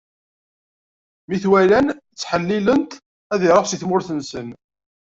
Mi 1.27 1.37
t-walan, 1.43 1.87
ttḥellilen-t 2.13 2.91
ad 3.33 3.41
iṛuḥ 3.47 3.65
si 3.67 3.77
tmurt-nsen. 3.81 4.47